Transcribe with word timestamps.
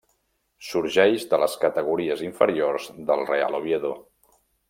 Sorgeix 0.67 1.25
de 1.33 1.39
les 1.43 1.57
categories 1.65 2.25
inferiors 2.29 2.89
del 3.11 3.23
Real 3.29 3.59
Oviedo. 3.61 3.93